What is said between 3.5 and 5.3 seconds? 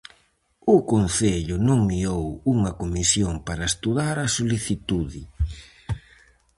estudar a solicitude.